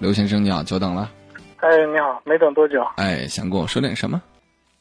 [0.00, 1.10] 刘先生你好，久等了。
[1.56, 2.86] 哎，你好，没等多久。
[2.96, 4.22] 哎，想跟我说点什么？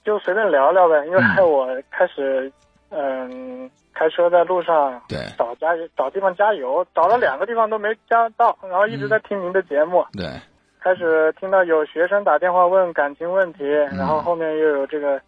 [0.06, 2.52] 就随便聊聊呗，因为我开始，
[2.92, 10.06] 嗯，开车在路上，对，找加找地方加油，找了两个地方都没加到，然后一直在听您的节目。
[10.14, 10.30] 对，
[10.80, 13.66] 开始听到有学生打电话问感情问题，
[13.98, 15.20] 然后后面又有这个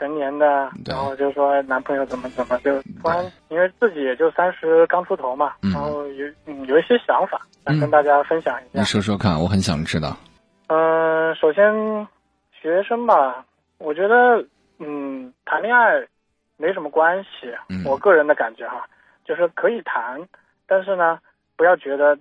[0.00, 6.26] 成年的，然后就说男朋友怎么怎么，就突然因为自己也就三十刚出头嘛，然后有
[6.66, 8.80] 有一些想法想跟大家分享一下。
[8.80, 10.16] 你说说看，我很想知道。
[10.68, 11.64] 嗯，首先
[12.50, 13.44] 学生吧。
[13.78, 14.44] 我觉得，
[14.78, 16.06] 嗯，谈恋爱
[16.58, 17.50] 没什么关系。
[17.86, 18.84] 我个人的感觉哈，
[19.24, 20.20] 就是可以谈，
[20.66, 21.18] 但是呢，
[21.56, 22.18] 不要觉得，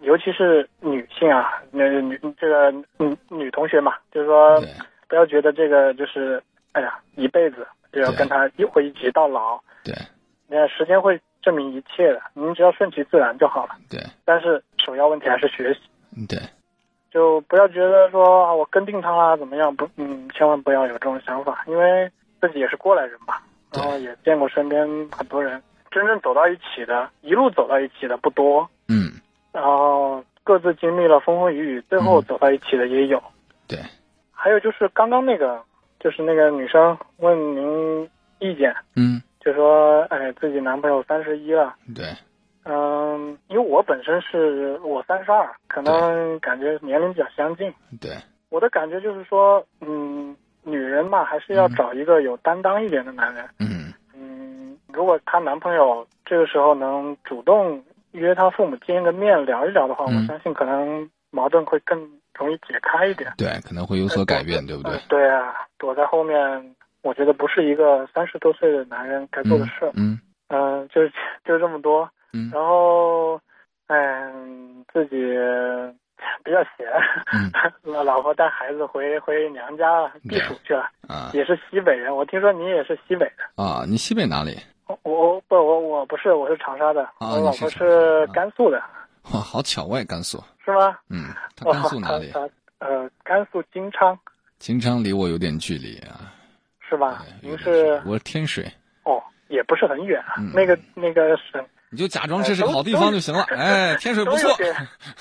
[0.00, 4.58] 尤其是女性啊，那女这个女女同学嘛，就是说，
[5.06, 6.42] 不要觉得这个就是，
[6.76, 9.58] 哎呀，一辈子就要跟他一会一起到老。
[9.82, 9.94] 对，
[10.46, 13.74] 那时间会证明一切的，您只要顺其自然就好了。
[13.88, 15.80] 对，但是首要问题还是学习。
[16.28, 16.38] 对。
[17.10, 19.74] 就不要觉得说啊，我跟定他啦，怎么样？
[19.74, 22.10] 不，嗯，千万不要有这种想法，因为
[22.42, 23.36] 自己也是过来人嘛，
[23.72, 29.12] 然后也见过身边很多人，真正走到一起的，一路走到一起的不多，嗯，
[29.50, 33.22] 然后各自经历了风风雨雨，最后走到一起的也有，
[33.66, 33.78] 对。
[34.30, 35.62] 还有就是刚刚那个，
[36.00, 38.08] 就是那个女生问您
[38.38, 42.04] 意见，嗯，就说哎，自己男朋友三十一了，对。
[42.68, 47.72] 嗯，因为我本身是我三十二，可能感觉年龄比较相近。
[48.00, 48.10] 对，
[48.48, 53.48] 我的感觉就是说，嗯，女人嘛，还是要找一个有担当一点的男人。
[53.60, 61.96] 嗯嗯，如果她男朋友这个时候能主动约她父母见个面聊一聊的话，我相信可能矛盾会更
[62.34, 63.32] 容易解开一点。
[63.38, 64.98] 对，可能会有所改变，对不对？
[65.08, 69.90] 对啊，躲在后面，我觉得不是一个三十多岁的男人该做的事。
[69.94, 71.06] 嗯嗯，就
[71.44, 72.08] 就这么多。
[72.32, 73.40] 嗯然后，
[73.88, 75.16] 嗯，自己
[76.44, 76.86] 比较闲，
[77.82, 80.88] 老老婆带孩子回回娘家避暑去了。
[81.08, 83.62] 啊，也是西北人，我听说你也是西北的。
[83.62, 84.56] 啊，你西北哪里？
[84.86, 87.08] 我我不我我不是，我是长沙的。
[87.20, 88.78] 我老婆是甘肃的。
[89.32, 90.38] 哇，好巧，我也甘肃。
[90.64, 90.96] 是吗？
[91.10, 92.30] 嗯，他甘肃哪里？
[92.78, 94.16] 呃，甘肃金昌。
[94.58, 96.32] 金昌离我有点距离啊。
[96.88, 97.24] 是吧？
[97.40, 98.00] 您是？
[98.06, 98.64] 我是天水。
[99.02, 100.34] 哦，也不是很远啊。
[100.54, 101.64] 那个那个省。
[101.88, 103.42] 你就假装这是个好地方就行了。
[103.44, 104.56] 哎，天水不错，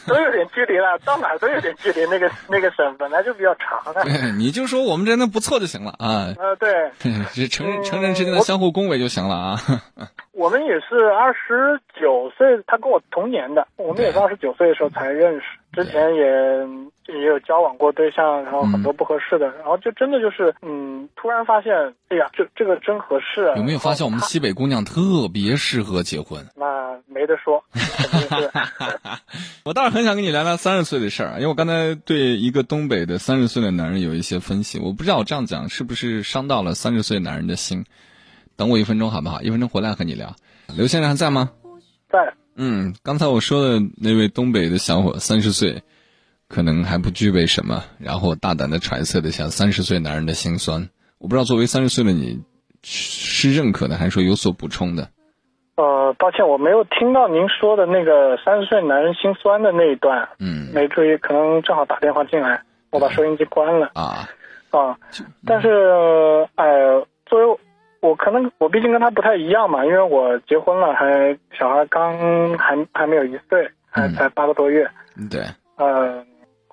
[0.07, 2.03] 都有点距离了，到哪都有点距离。
[2.07, 4.03] 那个那个省本来就比较长的。
[4.03, 6.34] 对，你就说我们这那不错就行了啊。
[6.38, 6.91] 呃，对，
[7.34, 9.62] 是成成人之间的相互恭维就行了啊。
[10.45, 16.85] 我们也是二十九岁，他跟我同年的，我们也是二十九岁的时候才认识，之前也。
[17.07, 21.72] 也有交往过对象，然后很多不合适的，然后就真的就是，嗯，突然发现，
[22.09, 23.44] 哎呀，这这个真合适。
[23.57, 26.44] 有没有发现我们西北姑娘特别适合结婚？
[26.57, 27.63] 那没得说，
[29.63, 37.85] 我倒是很想跟你聊聊三十岁的事儿，因为我刚才对一个东北的三十岁的男人有一些分析，我不知道我这样讲是不是伤到了三十岁男人的心。
[38.57, 39.41] 等我一分钟好不好？
[39.41, 40.35] 一分钟回来和你聊。
[40.75, 41.51] 刘先生还在吗？
[42.09, 42.33] 在。
[42.55, 45.83] 嗯，刚才我说的那位东北的小伙，三十岁。
[46.47, 50.89] 可能还不具备什么，然后大胆的揣测的像三十岁男人的心酸。
[51.17, 52.39] 我不知道作为三十岁的你，
[52.83, 55.09] 是认可的还是说有所补充的？
[55.75, 60.29] 呃，抱歉，我没有听到您说的那个三十岁男人心酸的那一段。
[60.38, 62.61] 嗯，没注意，可能正好打电话进来，
[62.91, 63.89] 我把收音机关了。
[63.95, 64.29] 啊
[64.69, 64.95] 啊，
[65.47, 66.67] 但是哎，
[67.25, 67.59] 作为
[68.05, 74.89] 我可能我毕竟跟他不太一样嘛，因为我结婚了，还小孩刚还还没有一岁，还才八个多月。
[75.29, 75.41] 对。
[75.77, 76.23] 呃。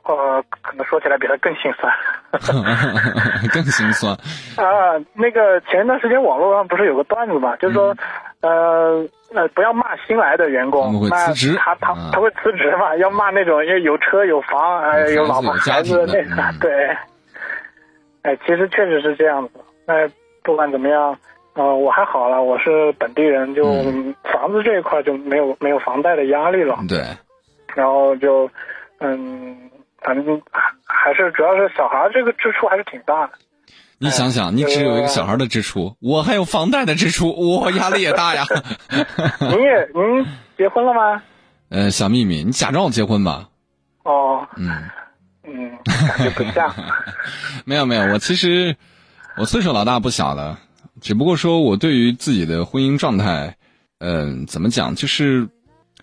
[0.04, 1.94] 呃，可能说起来比他更心酸，
[3.54, 4.12] 更心酸
[4.56, 4.98] 啊！
[5.15, 7.94] 那个前一段时间网络上不是有个段子嘛，就是说，
[8.41, 12.97] 呃呃，不要骂新来的员工，辞职他他他会辞职嘛？
[12.97, 16.88] 要骂那种有车有房还有老婆孩子那个对。
[18.22, 19.53] 哎，其实确实是这样子。
[19.87, 20.09] 那
[20.42, 21.16] 不管怎么样，
[21.54, 23.64] 呃，我还好了，我是本地人，就
[24.22, 26.78] 房子这一块就没有没有房贷的压力了。
[26.88, 27.04] 对。
[27.75, 28.50] 然后就
[29.00, 29.70] 嗯。
[30.04, 30.42] 反正
[30.84, 33.34] 还是主要是小孩这个支出还是挺大的。
[33.98, 38.42] 你想想，你只有一个小孩的支出，我还有房贷的支出，我压力也大呀。
[39.38, 40.27] 您也您
[40.59, 41.22] 结婚了吗？
[41.71, 43.48] 呃，小秘密，你假装我结婚吧。
[44.03, 44.45] 哦。
[44.56, 44.91] 嗯
[45.45, 46.74] 嗯，感觉不像。
[47.65, 48.74] 没有没有，我其实
[49.39, 50.59] 我岁数老大不小了，
[51.01, 53.57] 只不过说我对于自己的婚姻状态，
[53.99, 55.49] 嗯，怎么讲，就是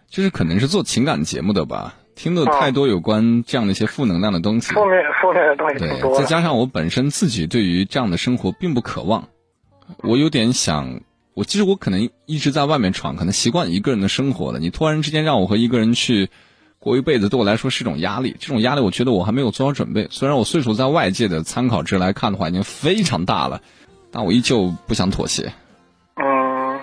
[0.10, 1.96] 就是可能是做情感节目的吧。
[2.16, 9.30] 听的太多有关这样的一些负能量的东西，负面负面的东西对，再加上我本身自己对于这样的生活并不渴望，
[10.04, 11.00] 我有点想，
[11.34, 14.60] 我其实我可能一直在外面闯，可能习惯一个人的生活了。
[14.60, 16.30] 你突然之间让我和一个人去
[16.80, 18.36] 过一辈子对我来说是一种压力。
[18.40, 20.08] 这种压力，我觉得我还没有做好准备。
[20.10, 23.62] 虽然我岁数在外界的参考值来看的话已经非常大了，
[24.12, 25.52] 但我依旧不想妥协。
[26.16, 26.80] 嗯，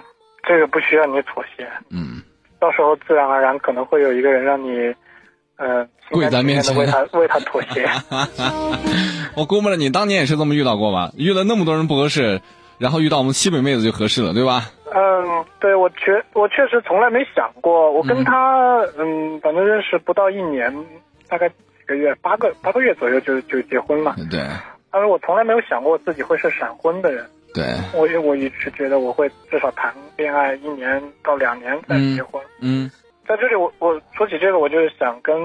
[0.46, 1.66] 这个不需要你妥协。
[1.90, 2.22] 嗯，
[2.60, 4.94] 到时候自然而然可能会有一个人让你，
[5.56, 7.88] 呃，跪在面前为他为他妥协。
[9.34, 11.12] 我估摸着你当年也是这么遇到过吧？
[11.16, 12.42] 遇了那么多人不合适。
[12.78, 14.70] 然后遇到我们西北妹子就合适了，对吧？
[14.94, 20.72] 嗯，对，我确我确实从来没想过，我跟她嗯，反正认识不到一年，
[21.28, 21.54] 大概几
[21.86, 24.14] 个月，八个八个月左右就就结婚了。
[24.30, 24.40] 对。
[24.90, 27.26] 但是我从来没有想过自己会是闪婚的人。
[27.52, 27.64] 对。
[27.92, 32.42] 我我一直觉得我会至少谈恋爱一年到两年再结婚。
[32.60, 32.90] 嗯。
[33.26, 35.36] 在这里，我我说起这个，我就是想跟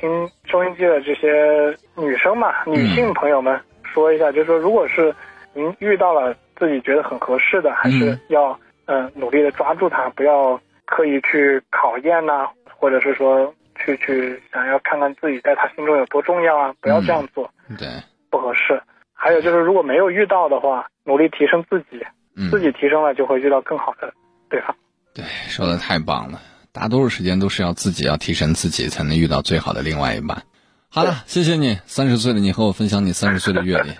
[0.00, 5.14] 听收音机的这些女生嘛，女性朋友们说一下，就是说，如果是
[5.52, 6.34] 您遇到了。
[6.58, 12.48] 自己觉得很合适的，还是要嗯努力的抓住它，不要刻意去考验呐，
[12.78, 17.88] 或者是说去去想要看看自己在他心中有多重要啊，不要这样做，对，
[18.30, 18.80] 不合适。
[19.12, 22.04] 还有就是如果没有遇到的话，努力提升自己，
[22.50, 24.12] 自己提升了就会遇到更好的
[24.48, 24.76] 对方。
[25.14, 26.40] 对，说的太棒了，
[26.72, 30.42] 大多数时间都是要自己要提升自己，才能遇到最好的另外一半。
[30.88, 33.90] 好了，谢谢你，三十岁的你和我分享你三十岁的阅历。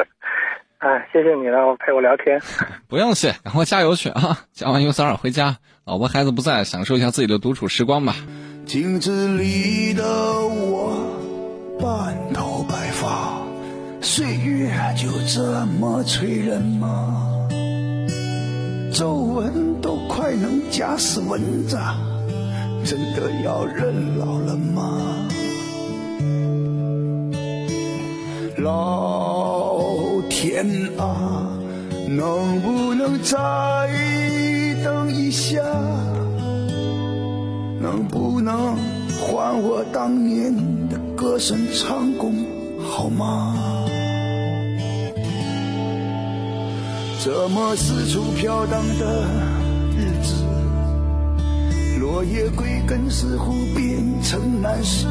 [0.86, 2.40] 哎，谢谢你了，陪我聊天。
[2.86, 4.46] 不用谢，赶快加油去啊！
[4.52, 8.14] 加完油早点回家，老婆孩子不在，享受一下自己的独处时光吧。
[8.66, 10.04] 镜子里的
[10.46, 10.96] 我，
[11.80, 13.42] 半头白发，
[14.00, 17.48] 岁月就这么催人吗？
[18.92, 21.76] 皱纹都快能夹死蚊子，
[22.84, 25.26] 真的要人老了吗？
[28.58, 29.25] 老
[30.48, 30.64] 天
[30.96, 31.50] 啊，
[32.06, 33.36] 能不能再
[34.84, 35.60] 等一下？
[37.80, 38.76] 能不能
[39.10, 40.54] 还我当年
[40.88, 42.32] 的歌声唱功
[42.80, 43.56] 好吗？
[47.24, 49.24] 这么四处飘荡的
[49.98, 50.44] 日子，
[51.98, 55.08] 落叶归根似乎变成难事。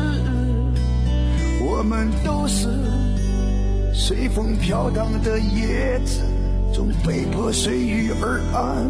[1.59, 2.69] 我们都是。
[4.07, 6.21] 随风飘荡的叶子，
[6.71, 8.87] 总被迫随遇而安。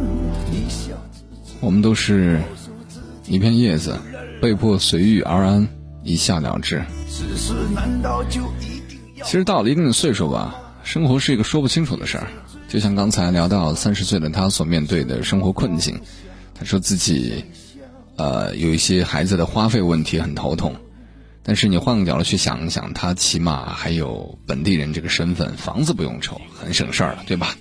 [1.62, 2.42] 我们都是
[3.26, 3.98] 一片叶子，
[4.42, 5.66] 被迫随遇而安，
[6.04, 6.84] 一笑了之。
[9.24, 10.54] 其实到了一定的岁数吧，
[10.84, 12.28] 生活是一个说不清楚的事儿。
[12.68, 15.98] 就像刚才聊到三十岁的他所面对的生活困境，
[16.54, 17.46] 他说自己，
[18.18, 20.76] 呃，有一些孩子的花费问题很头痛。
[21.48, 27.56] 但是你换个角度去想一想，他起码还有本地人这个身份，房子不用愁，很省事儿了，对吧？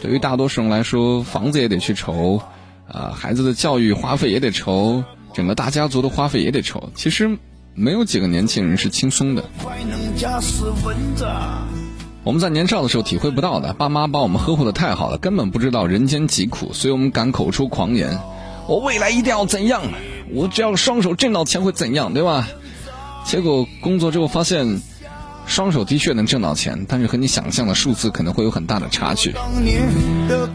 [0.00, 2.40] 对于大多数人来说，房子也得去愁，
[2.90, 5.04] 啊，孩子的教育花费也得愁，
[5.34, 6.90] 整个大家族的花费也得愁。
[6.94, 7.36] 其实，
[7.74, 9.44] 没有几个年轻人是轻松的。
[12.24, 18.18] 我们在年少的时候体会不到的，爸妈把我们呵护的太好了，根本不知道人间疾苦，所以我们敢口出狂言：
[18.66, 19.82] 我未来一定要怎样？
[20.30, 22.14] 我只要双手挣到钱会怎样？
[22.14, 22.48] 对吧？
[23.28, 24.80] 结果工作之后发现，
[25.44, 29.34] 双手的确能挣到钱，但是和你想象的数字可能会有很大的差距。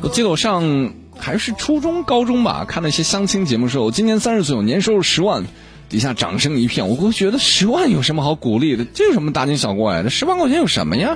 [0.01, 5.43] 我记得我上还是初中、高中吧，看那些相亲节目的时候，我今年三十岁，我年收入十万，
[5.87, 6.89] 底下掌声一片。
[6.89, 8.85] 我会觉得十万有什么好鼓励的？
[8.85, 10.09] 这有什么大惊小怪的？
[10.09, 11.15] 十万块钱有什么呀？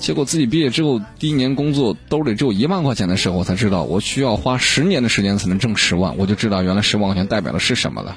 [0.00, 6.14] 结果自己毕业之后第一年工作兜里只有一万块钱的时候，我才知道我需要花十年的时间才能挣十万。
[6.16, 8.16] 我就知道原来十万块钱代表的是什么了。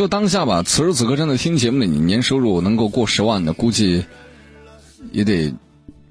[0.00, 4.02] 就当下吧，此时此刻正在听节目的你，年收入能够过十万的，估计
[5.12, 5.52] 也得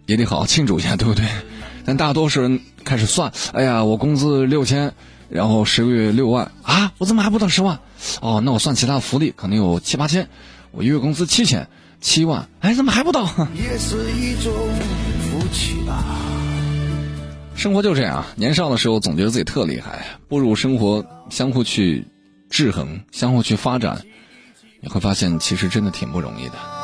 [0.05, 1.25] 也得好好庆祝一下，对不对？
[1.86, 4.93] 但大多数人开始算，哎呀，我工资六千，
[5.27, 7.79] 然后十个月六万啊，我怎么还不到十万？
[8.22, 10.29] 哦，那我算其他福利，可能有七八千，
[10.69, 11.67] 我一月工资七千，
[12.00, 13.25] 七万，哎，怎么还不到？
[17.55, 22.05] 生活就这样，年少的时候总觉得自己特厉害，步入生活，相互去。
[22.49, 24.03] 制衡，相互去发展，
[24.81, 26.78] 你会发现其实真的挺不容易的。